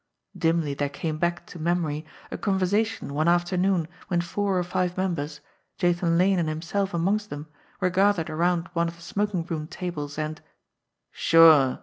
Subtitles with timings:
[0.35, 4.97] Dimly there came back to memory a conversa tion one afternoon when four or five
[4.97, 5.41] members,
[5.77, 7.47] Jathan Lane and himself amongst them,
[7.79, 10.41] were gathered around one of the smoking room tables, and
[11.11, 11.79] "Sure!"